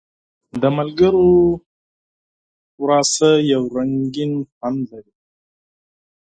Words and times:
د 0.61 0.63
ملګرو 0.77 1.29
مجلس 1.57 3.13
یو 3.51 3.63
رنګین 3.75 4.33
خوند 4.53 4.79
لري. 4.91 5.13